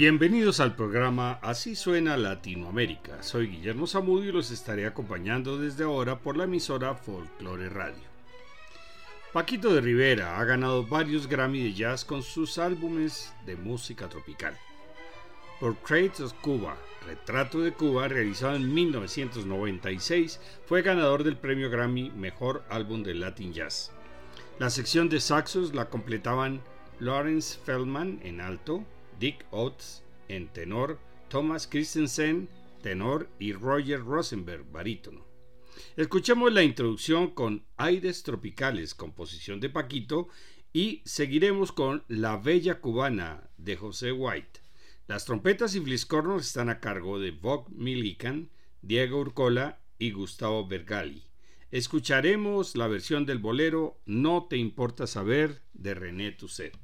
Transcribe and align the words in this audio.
Bienvenidos 0.00 0.60
al 0.60 0.76
programa 0.76 1.32
Así 1.42 1.76
suena 1.76 2.16
Latinoamérica. 2.16 3.22
Soy 3.22 3.48
Guillermo 3.48 3.86
Zamudio 3.86 4.30
y 4.30 4.32
los 4.32 4.50
estaré 4.50 4.86
acompañando 4.86 5.58
desde 5.58 5.84
ahora 5.84 6.20
por 6.20 6.38
la 6.38 6.44
emisora 6.44 6.94
Folklore 6.94 7.68
Radio. 7.68 8.02
Paquito 9.34 9.74
de 9.74 9.82
Rivera 9.82 10.40
ha 10.40 10.44
ganado 10.46 10.86
varios 10.86 11.26
Grammy 11.26 11.62
de 11.62 11.74
jazz 11.74 12.06
con 12.06 12.22
sus 12.22 12.56
álbumes 12.56 13.34
de 13.44 13.56
música 13.56 14.08
tropical. 14.08 14.56
Portraits 15.60 16.20
of 16.20 16.32
Cuba, 16.40 16.78
Retrato 17.06 17.60
de 17.60 17.72
Cuba, 17.72 18.08
realizado 18.08 18.56
en 18.56 18.72
1996, 18.72 20.40
fue 20.64 20.80
ganador 20.80 21.24
del 21.24 21.36
premio 21.36 21.68
Grammy 21.68 22.10
Mejor 22.12 22.64
Álbum 22.70 23.02
de 23.02 23.12
Latin 23.16 23.52
Jazz. 23.52 23.92
La 24.58 24.70
sección 24.70 25.10
de 25.10 25.20
saxos 25.20 25.74
la 25.74 25.90
completaban 25.90 26.62
Lawrence 27.00 27.58
Feldman 27.66 28.18
en 28.22 28.40
alto, 28.40 28.82
Dick 29.20 29.44
Oates 29.50 30.02
en 30.28 30.48
tenor, 30.48 30.98
Thomas 31.28 31.66
Christensen 31.66 32.48
tenor 32.80 33.28
y 33.38 33.52
Roger 33.52 34.00
Rosenberg 34.02 34.64
barítono. 34.72 35.26
Escuchemos 35.94 36.50
la 36.50 36.62
introducción 36.62 37.28
con 37.32 37.66
Aires 37.76 38.22
Tropicales, 38.22 38.94
composición 38.94 39.60
de 39.60 39.68
Paquito, 39.68 40.28
y 40.72 41.02
seguiremos 41.04 41.70
con 41.70 42.02
La 42.08 42.38
Bella 42.38 42.80
Cubana 42.80 43.50
de 43.58 43.76
José 43.76 44.10
White. 44.10 44.60
Las 45.06 45.26
trompetas 45.26 45.74
y 45.74 45.80
fliscornos 45.80 46.46
están 46.46 46.70
a 46.70 46.80
cargo 46.80 47.18
de 47.18 47.32
Bob 47.32 47.68
Millikan, 47.68 48.48
Diego 48.80 49.20
Urcola 49.20 49.80
y 49.98 50.12
Gustavo 50.12 50.66
Bergali. 50.66 51.24
Escucharemos 51.70 52.74
la 52.74 52.86
versión 52.86 53.26
del 53.26 53.38
bolero 53.38 54.00
No 54.06 54.46
te 54.48 54.56
importa 54.56 55.06
saber 55.06 55.60
de 55.74 55.92
René 55.92 56.32
Tusset. 56.32 56.74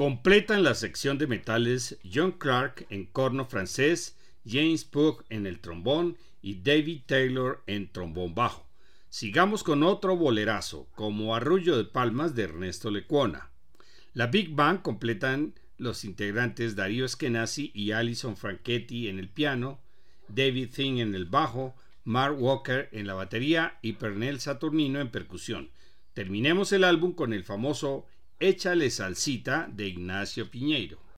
Completan 0.00 0.62
la 0.62 0.74
sección 0.74 1.18
de 1.18 1.26
metales 1.26 1.98
John 2.10 2.32
Clark 2.32 2.86
en 2.88 3.04
corno 3.04 3.44
francés, 3.44 4.16
James 4.46 4.86
Pugh 4.86 5.26
en 5.28 5.46
el 5.46 5.60
trombón 5.60 6.16
y 6.40 6.62
David 6.62 7.02
Taylor 7.04 7.62
en 7.66 7.92
trombón 7.92 8.34
bajo. 8.34 8.66
Sigamos 9.10 9.62
con 9.62 9.82
otro 9.82 10.16
bolerazo, 10.16 10.88
como 10.94 11.36
Arrullo 11.36 11.76
de 11.76 11.84
Palmas 11.84 12.34
de 12.34 12.44
Ernesto 12.44 12.90
Lecuona. 12.90 13.50
La 14.14 14.28
Big 14.28 14.54
Bang 14.54 14.80
completan 14.80 15.52
los 15.76 16.06
integrantes 16.06 16.76
Darío 16.76 17.04
Eskenazi 17.04 17.70
y 17.74 17.90
Alison 17.90 18.38
Franchetti 18.38 19.08
en 19.08 19.18
el 19.18 19.28
piano, 19.28 19.82
David 20.28 20.70
Thing 20.74 20.96
en 20.96 21.14
el 21.14 21.26
bajo, 21.26 21.74
Mark 22.04 22.40
Walker 22.40 22.88
en 22.92 23.06
la 23.06 23.12
batería 23.12 23.78
y 23.82 23.92
Pernell 23.92 24.40
Saturnino 24.40 24.98
en 24.98 25.10
percusión. 25.10 25.68
Terminemos 26.14 26.72
el 26.72 26.84
álbum 26.84 27.12
con 27.12 27.34
el 27.34 27.44
famoso 27.44 28.06
Échale 28.42 28.90
salsita 28.90 29.68
de 29.70 29.86
Ignacio 29.88 30.50
Piñeiro. 30.50 31.09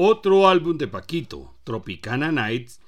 Otro 0.00 0.46
álbum 0.46 0.78
de 0.78 0.86
Paquito, 0.86 1.56
Tropicana 1.64 2.30
Nights, 2.30 2.80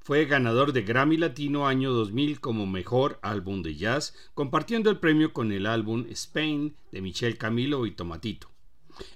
fue 0.00 0.24
ganador 0.24 0.72
de 0.72 0.80
Grammy 0.80 1.18
Latino 1.18 1.66
año 1.66 1.92
2000 1.92 2.40
como 2.40 2.64
mejor 2.64 3.18
álbum 3.20 3.60
de 3.60 3.76
jazz, 3.76 4.14
compartiendo 4.32 4.88
el 4.88 4.98
premio 4.98 5.34
con 5.34 5.52
el 5.52 5.66
álbum 5.66 6.06
Spain 6.08 6.74
de 6.90 7.02
Michel 7.02 7.36
Camilo 7.36 7.84
y 7.84 7.90
Tomatito. 7.90 8.48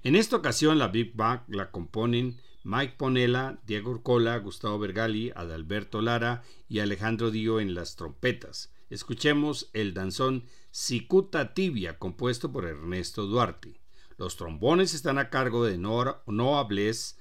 En 0.02 0.14
esta 0.14 0.36
ocasión 0.36 0.78
la 0.78 0.88
Big 0.88 1.16
Bang 1.16 1.40
la 1.48 1.70
componen 1.70 2.36
Mike 2.64 2.96
Ponela, 2.98 3.58
Diego 3.66 3.92
Urcola, 3.92 4.36
Gustavo 4.36 4.78
Bergali, 4.78 5.32
Adalberto 5.34 6.02
Lara 6.02 6.42
y 6.68 6.80
Alejandro 6.80 7.30
Dio 7.30 7.60
en 7.60 7.72
las 7.72 7.96
trompetas. 7.96 8.74
Escuchemos 8.90 9.70
el 9.72 9.94
danzón 9.94 10.44
Cicuta 10.70 11.54
Tibia, 11.54 11.98
compuesto 11.98 12.52
por 12.52 12.66
Ernesto 12.66 13.26
Duarte. 13.26 13.80
Los 14.18 14.36
trombones 14.36 14.92
están 14.92 15.16
a 15.16 15.30
cargo 15.30 15.64
de 15.64 15.78
Noah 15.78 16.64
Bless, 16.64 17.17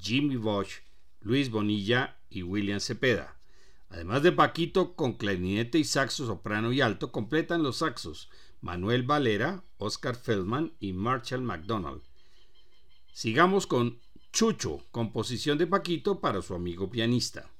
Jimmy 0.00 0.36
Bosch, 0.36 0.82
Luis 1.20 1.50
Bonilla 1.50 2.18
y 2.30 2.42
William 2.42 2.80
Cepeda. 2.80 3.36
Además 3.90 4.22
de 4.22 4.32
Paquito, 4.32 4.94
con 4.94 5.14
clarinete 5.14 5.78
y 5.78 5.84
saxo 5.84 6.26
soprano 6.26 6.72
y 6.72 6.80
alto, 6.80 7.12
completan 7.12 7.62
los 7.62 7.78
saxos 7.78 8.30
Manuel 8.60 9.02
Valera, 9.02 9.64
Oscar 9.78 10.16
Feldman 10.16 10.72
y 10.80 10.92
Marshall 10.92 11.42
McDonald. 11.42 12.02
Sigamos 13.12 13.66
con 13.66 13.98
Chucho, 14.32 14.86
composición 14.90 15.58
de 15.58 15.66
Paquito 15.66 16.20
para 16.20 16.40
su 16.40 16.54
amigo 16.54 16.90
pianista. 16.90 17.50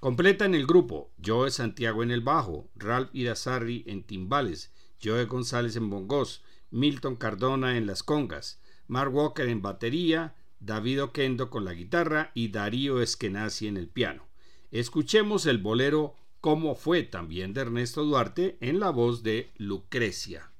Completan 0.00 0.54
el 0.54 0.66
grupo 0.66 1.10
Joe 1.24 1.50
Santiago 1.50 2.02
en 2.02 2.12
el 2.12 2.20
bajo, 2.20 2.70
Ralph 2.76 3.10
Irazarri 3.12 3.82
en 3.86 4.04
timbales, 4.04 4.72
Joe 5.02 5.24
González 5.24 5.74
en 5.76 5.90
bongos, 5.90 6.42
Milton 6.70 7.16
Cardona 7.16 7.76
en 7.76 7.86
las 7.86 8.02
congas, 8.02 8.60
Mark 8.86 9.12
Walker 9.12 9.48
en 9.48 9.60
batería, 9.60 10.36
David 10.60 11.04
Oquendo 11.04 11.50
con 11.50 11.64
la 11.64 11.74
guitarra 11.74 12.30
y 12.34 12.48
Darío 12.48 13.00
Eskenazi 13.00 13.66
en 13.66 13.76
el 13.76 13.88
piano. 13.88 14.26
Escuchemos 14.70 15.46
el 15.46 15.58
bolero 15.58 16.14
Cómo 16.40 16.74
fue 16.74 17.02
también 17.02 17.52
de 17.52 17.62
Ernesto 17.62 18.04
Duarte 18.04 18.58
en 18.60 18.80
la 18.80 18.90
voz 18.90 19.22
de 19.22 19.50
Lucrecia. 19.56 20.52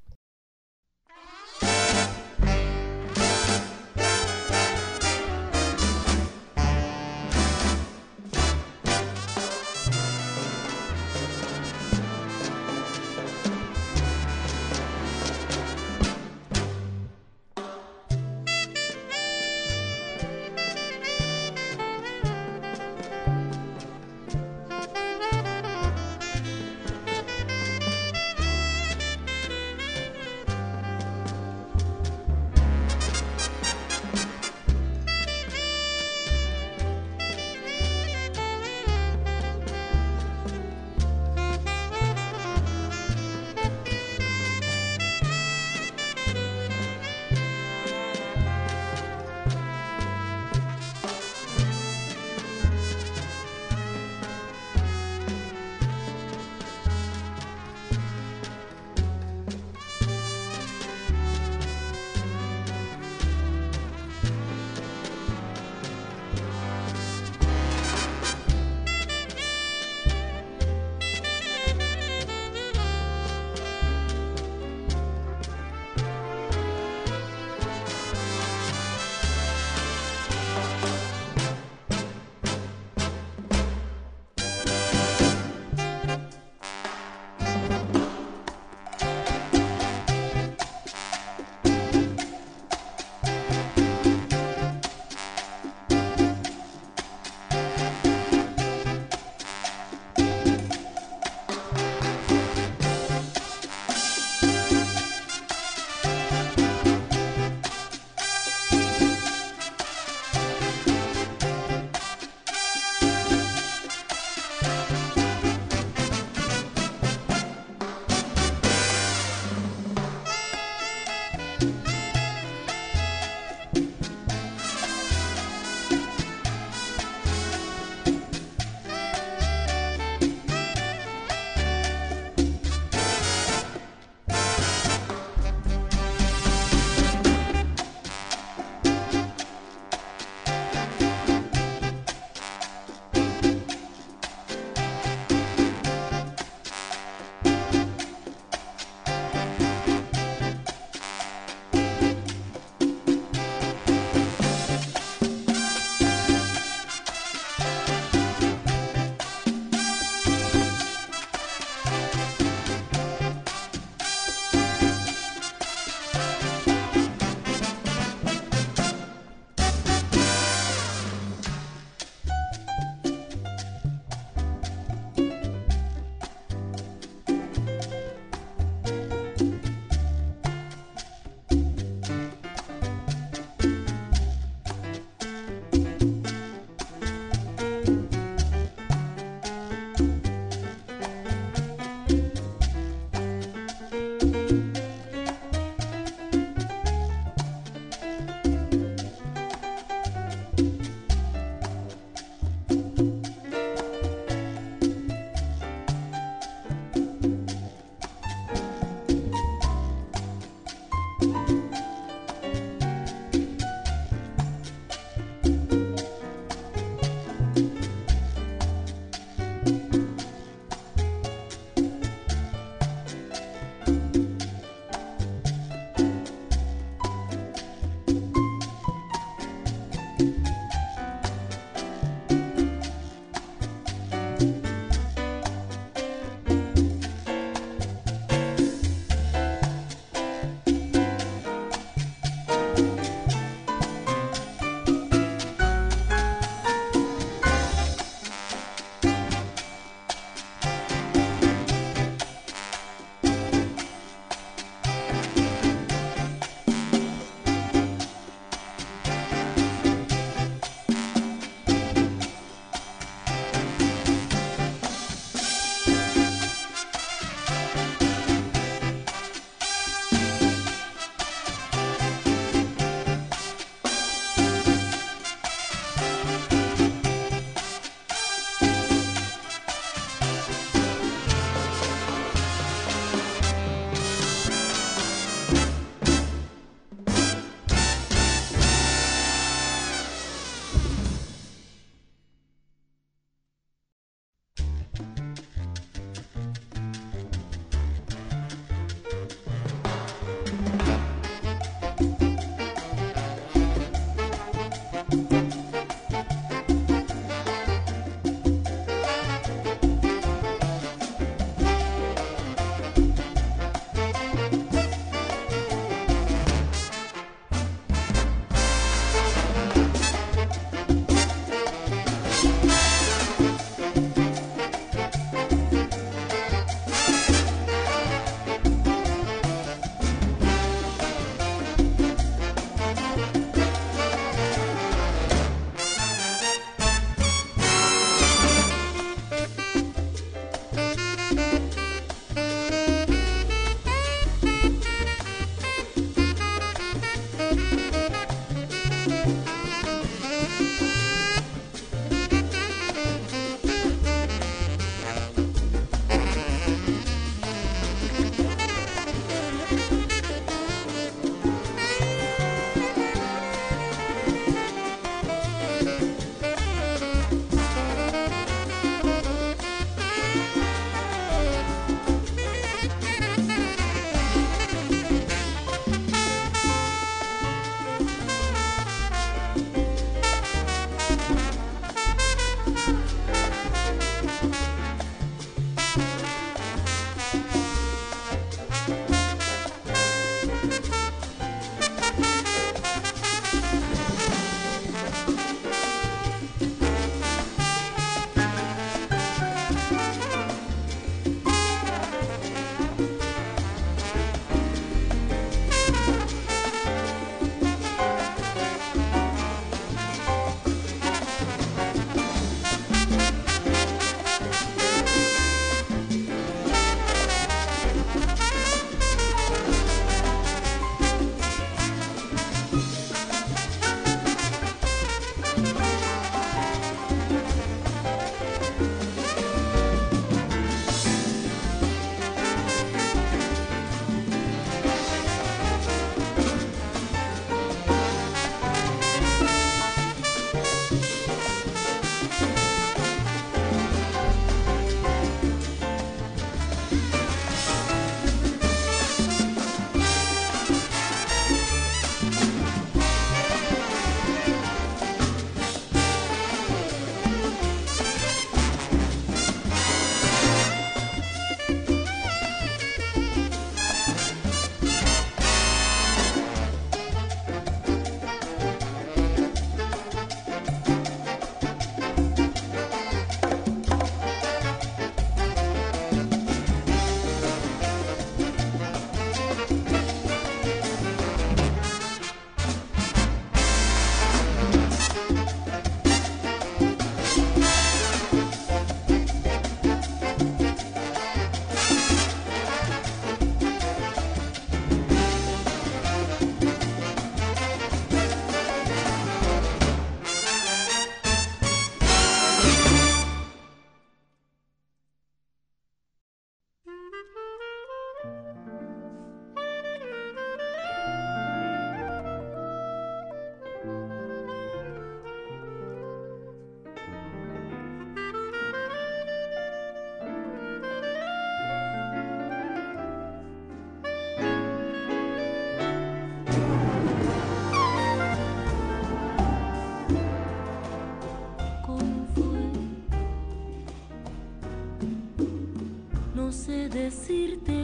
Decirte 537.09 537.78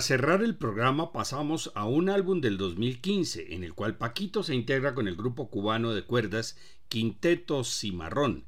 Para 0.00 0.06
cerrar 0.06 0.42
el 0.42 0.56
programa 0.56 1.12
pasamos 1.12 1.72
a 1.74 1.84
un 1.84 2.08
álbum 2.08 2.40
del 2.40 2.56
2015 2.56 3.54
en 3.54 3.64
el 3.64 3.74
cual 3.74 3.98
Paquito 3.98 4.42
se 4.42 4.54
integra 4.54 4.94
con 4.94 5.06
el 5.06 5.14
grupo 5.14 5.50
cubano 5.50 5.92
de 5.92 6.04
cuerdas 6.04 6.56
Quinteto 6.88 7.64
Cimarrón. 7.64 8.46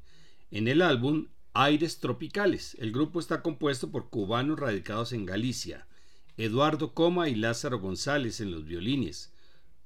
En 0.49 0.67
el 0.67 0.81
álbum 0.81 1.27
Aires 1.53 1.99
Tropicales, 1.99 2.75
el 2.79 2.91
grupo 2.91 3.19
está 3.19 3.43
compuesto 3.43 3.91
por 3.91 4.09
cubanos 4.09 4.59
radicados 4.59 5.13
en 5.13 5.27
Galicia, 5.27 5.85
Eduardo 6.37 6.95
Coma 6.95 7.29
y 7.29 7.35
Lázaro 7.35 7.79
González 7.79 8.41
en 8.41 8.49
los 8.49 8.65
violines, 8.65 9.31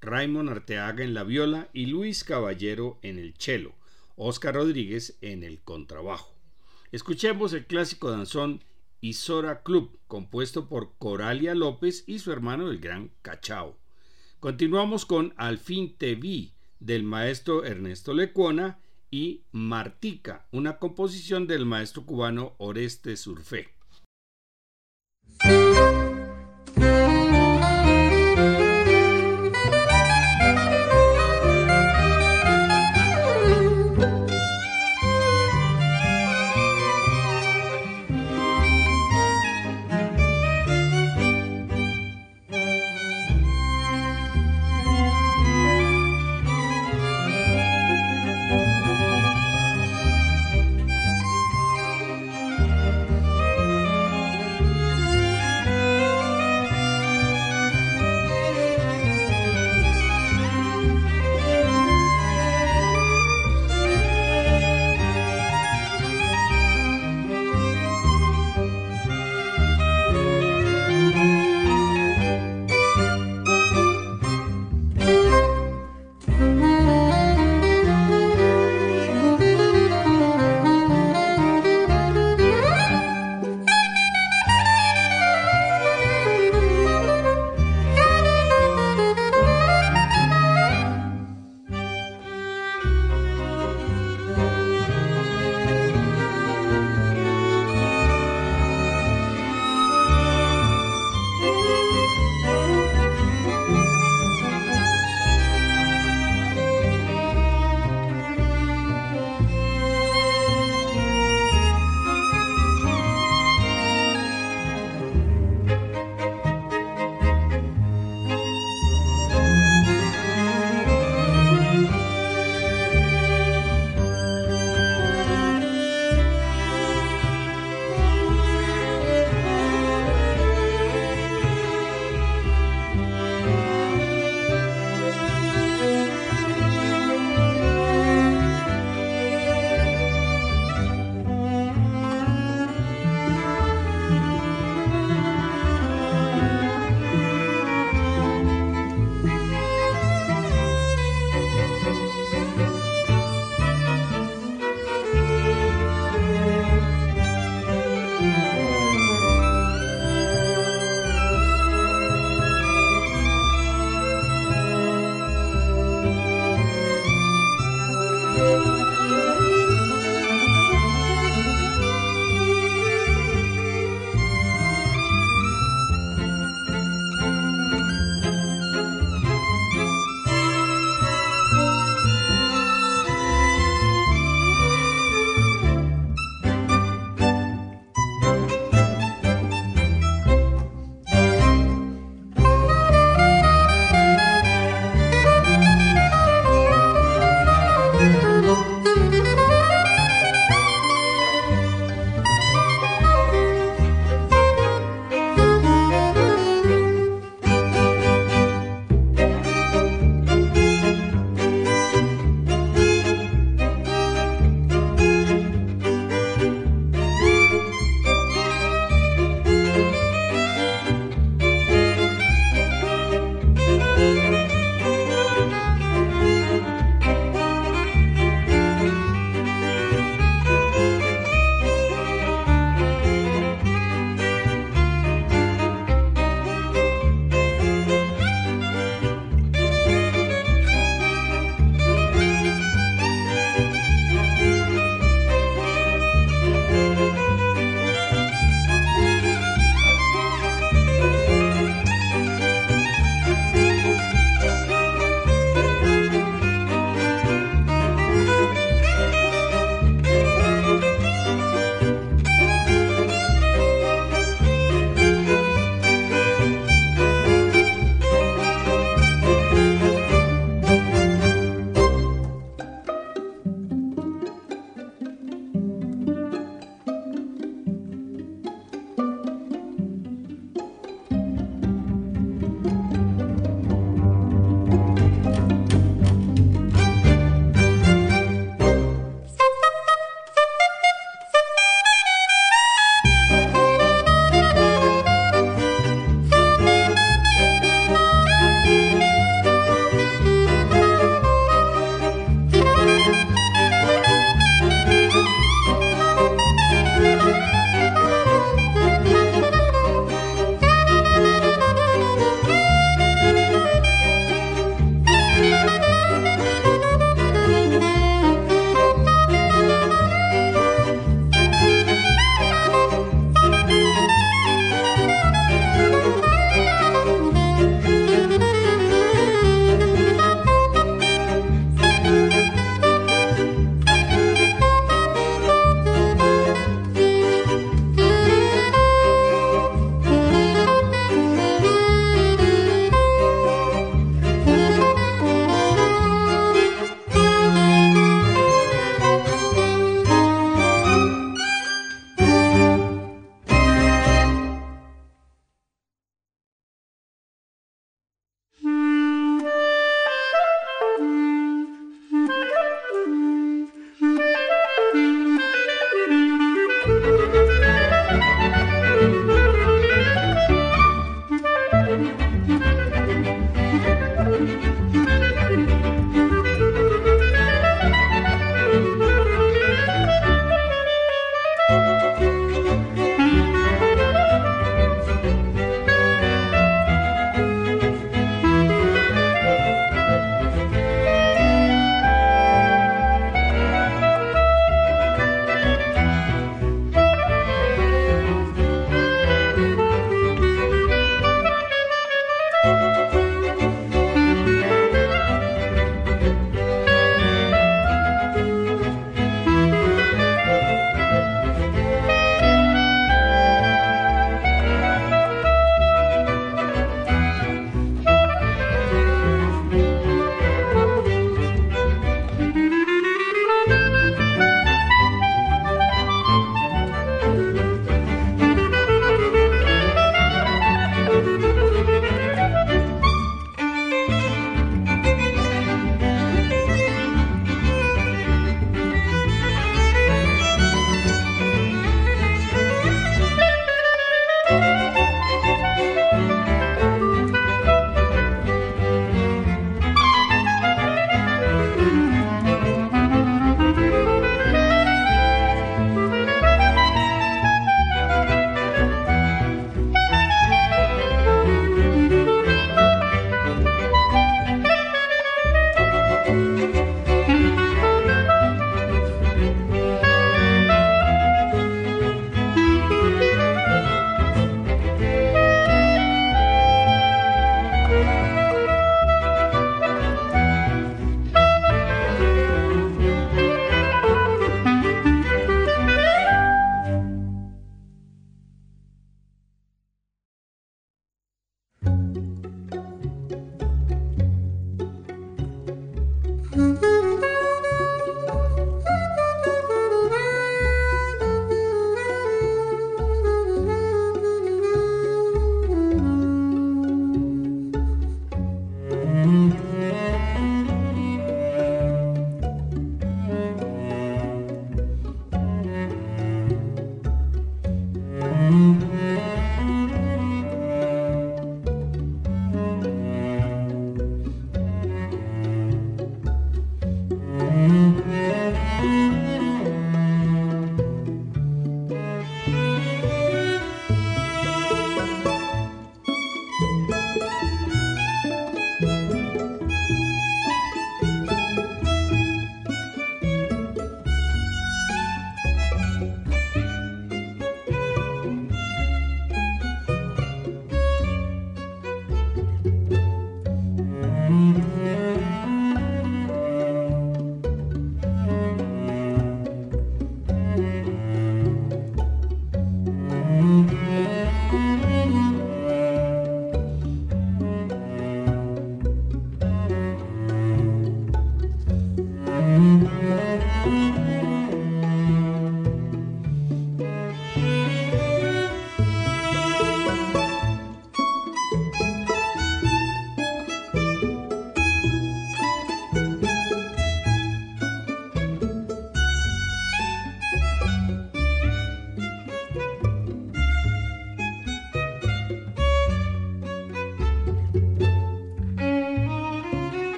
Raymond 0.00 0.48
Arteaga 0.48 1.04
en 1.04 1.14
la 1.14 1.22
viola 1.22 1.68
y 1.72 1.86
Luis 1.86 2.24
Caballero 2.24 2.98
en 3.02 3.20
el 3.20 3.34
cello, 3.38 3.72
Oscar 4.16 4.56
Rodríguez 4.56 5.16
en 5.20 5.44
el 5.44 5.60
contrabajo. 5.60 6.34
Escuchemos 6.90 7.52
el 7.52 7.66
clásico 7.66 8.10
danzón 8.10 8.64
Isora 9.02 9.64
Club, 9.64 9.98
compuesto 10.06 10.68
por 10.68 10.94
Coralia 10.96 11.56
López 11.56 12.04
y 12.06 12.20
su 12.20 12.30
hermano 12.30 12.70
el 12.70 12.78
gran 12.78 13.10
Cachao. 13.20 13.76
Continuamos 14.38 15.06
con 15.06 15.34
Al 15.36 15.58
fin 15.58 15.96
te 15.98 16.14
vi, 16.14 16.52
del 16.78 17.02
maestro 17.02 17.64
Ernesto 17.64 18.14
Lecuona, 18.14 18.78
y 19.10 19.42
Martica, 19.50 20.46
una 20.52 20.78
composición 20.78 21.48
del 21.48 21.66
maestro 21.66 22.06
cubano 22.06 22.54
Oreste 22.58 23.16
Surfe. 23.16 23.74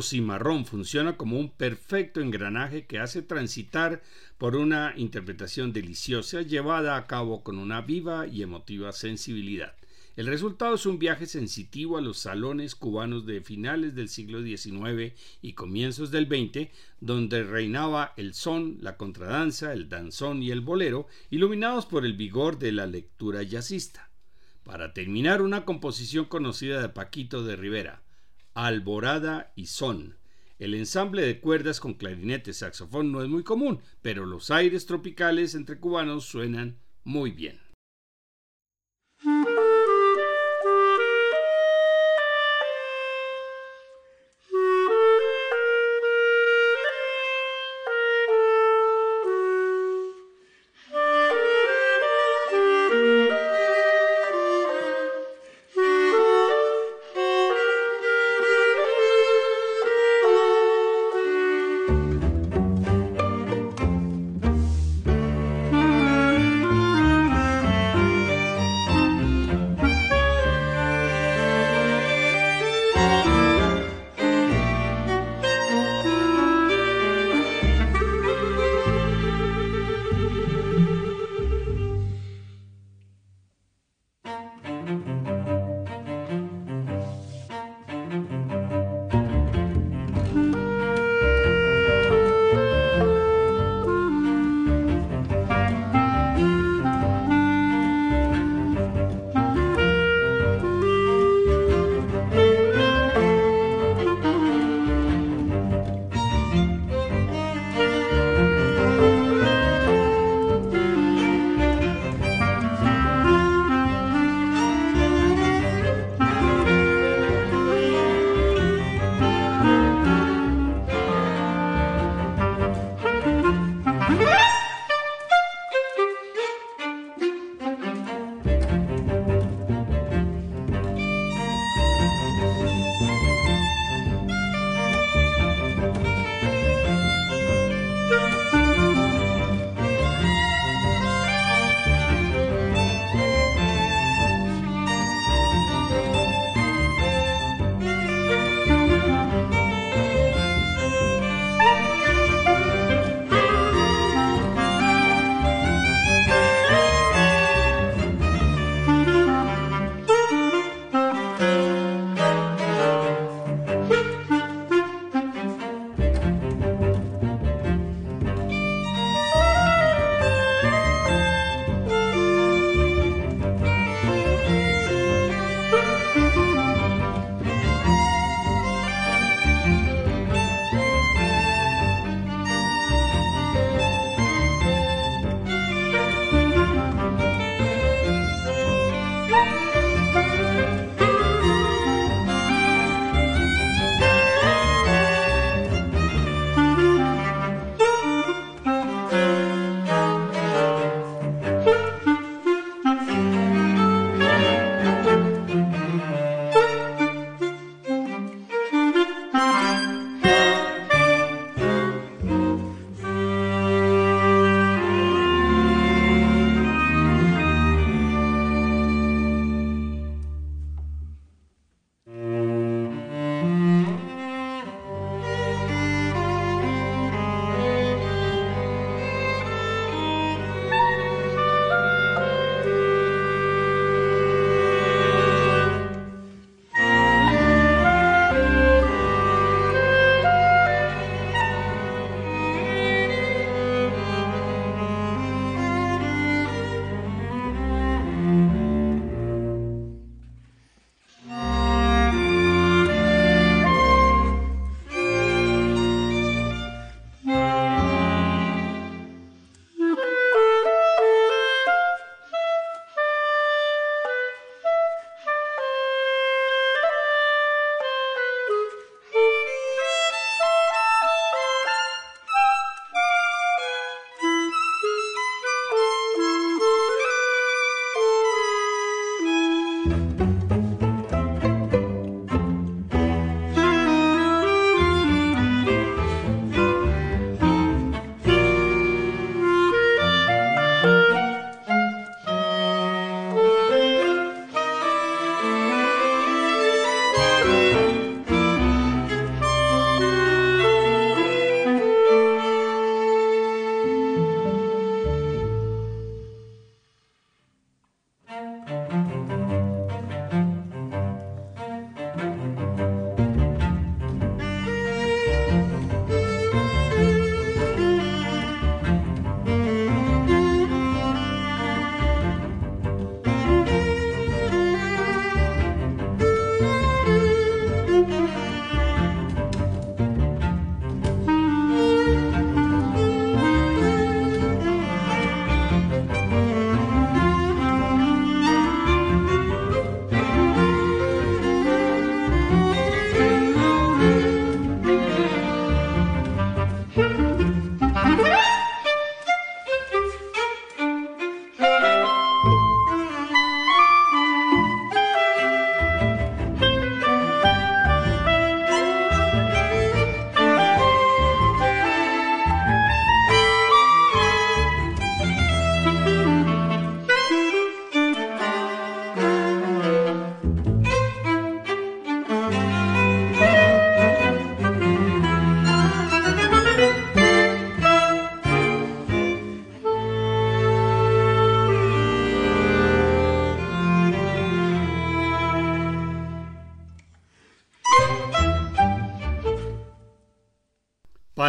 Cimarrón 0.00 0.64
funciona 0.64 1.16
como 1.16 1.38
un 1.38 1.50
perfecto 1.50 2.20
engranaje 2.20 2.86
que 2.86 2.98
hace 2.98 3.20
transitar 3.20 4.02
por 4.38 4.56
una 4.56 4.94
interpretación 4.96 5.72
deliciosa 5.72 6.40
llevada 6.40 6.96
a 6.96 7.06
cabo 7.06 7.42
con 7.42 7.58
una 7.58 7.82
viva 7.82 8.26
y 8.26 8.42
emotiva 8.42 8.92
sensibilidad. 8.92 9.74
El 10.14 10.26
resultado 10.26 10.74
es 10.74 10.84
un 10.84 10.98
viaje 10.98 11.26
sensitivo 11.26 11.96
a 11.96 12.02
los 12.02 12.18
salones 12.18 12.74
cubanos 12.74 13.24
de 13.24 13.40
finales 13.40 13.94
del 13.94 14.10
siglo 14.10 14.42
XIX 14.42 15.14
y 15.40 15.54
comienzos 15.54 16.10
del 16.10 16.26
XX, 16.26 16.68
donde 17.00 17.42
reinaba 17.44 18.12
el 18.18 18.34
son, 18.34 18.76
la 18.80 18.98
contradanza, 18.98 19.72
el 19.72 19.88
danzón 19.88 20.42
y 20.42 20.50
el 20.50 20.60
bolero, 20.60 21.06
iluminados 21.30 21.86
por 21.86 22.04
el 22.04 22.12
vigor 22.12 22.58
de 22.58 22.72
la 22.72 22.86
lectura 22.86 23.42
jazzista. 23.42 24.10
Para 24.64 24.92
terminar, 24.92 25.40
una 25.40 25.64
composición 25.64 26.26
conocida 26.26 26.82
de 26.82 26.90
Paquito 26.90 27.42
de 27.42 27.56
Rivera, 27.56 28.01
Alborada 28.54 29.52
y 29.56 29.66
Son. 29.66 30.18
El 30.58 30.74
ensamble 30.74 31.22
de 31.22 31.40
cuerdas 31.40 31.80
con 31.80 31.94
clarinete 31.94 32.52
saxofón 32.52 33.10
no 33.10 33.22
es 33.22 33.28
muy 33.28 33.42
común, 33.42 33.80
pero 34.02 34.26
los 34.26 34.50
aires 34.50 34.86
tropicales 34.86 35.54
entre 35.54 35.78
cubanos 35.80 36.26
suenan 36.26 36.78
muy 37.02 37.30
bien. 37.30 37.61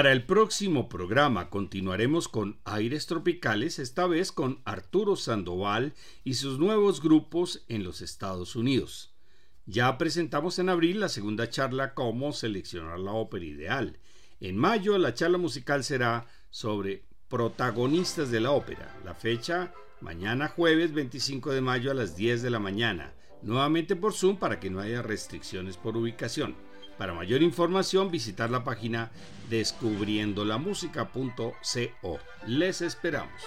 Para 0.04 0.12
el 0.12 0.26
próximo 0.26 0.90
programa 0.90 1.50
continuaremos 1.50 2.28
con 2.28 2.60
Aires 2.66 3.06
Tropicales, 3.08 3.80
esta 3.80 4.06
vez 4.06 4.34
con 4.34 4.60
Arturo 4.66 5.16
Sandoval 5.16 5.94
y 6.26 6.34
sus 6.34 6.60
nuevos 6.60 7.02
grupos 7.02 7.64
en 7.70 7.86
los 7.86 8.02
Estados 8.02 8.58
Unidos. 8.58 9.14
Ya 9.66 9.98
presentamos 9.98 10.60
en 10.60 10.68
abril 10.68 11.00
la 11.00 11.08
segunda 11.08 11.50
charla 11.50 11.94
Cómo 11.94 12.34
seleccionar 12.34 13.00
la 13.00 13.14
ópera 13.14 13.46
ideal. 13.46 13.98
En 14.42 14.58
mayo 14.58 14.98
la 14.98 15.14
charla 15.14 15.38
musical 15.38 15.86
será 15.86 16.28
sobre 16.50 17.06
protagonistas 17.30 18.30
de 18.30 18.42
la 18.42 18.52
ópera. 18.52 18.94
La 19.06 19.14
fecha 19.14 19.74
mañana 20.02 20.50
jueves 20.50 20.94
25 20.94 21.54
de 21.54 21.62
mayo 21.62 21.92
a 21.92 21.94
las 21.94 22.18
10 22.18 22.42
de 22.42 22.50
la 22.50 22.60
mañana, 22.60 23.14
nuevamente 23.42 23.96
por 23.96 24.12
Zoom 24.12 24.36
para 24.36 24.60
que 24.60 24.70
no 24.70 24.82
haya 24.82 25.02
restricciones 25.02 25.78
por 25.78 25.96
ubicación. 25.96 26.58
Para 26.98 27.14
mayor 27.14 27.42
información 27.42 28.12
visitar 28.12 28.50
la 28.50 28.64
página 28.64 29.12
descubriendolamusica.co. 29.50 32.20
Les 32.48 32.82
esperamos. 32.82 33.42